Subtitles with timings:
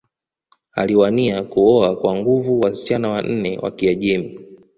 [0.71, 4.39] Aliwania kuoa kwa nguvu wasichana wanne wa Kiajemi